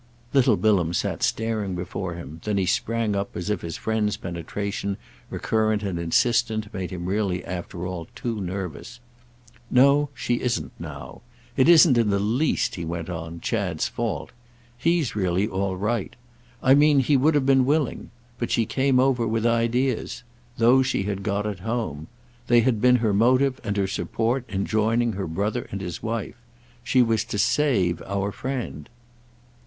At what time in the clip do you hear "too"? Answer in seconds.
8.15-8.41